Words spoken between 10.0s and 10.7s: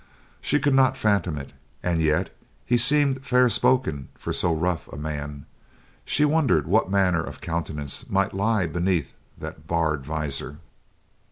visor.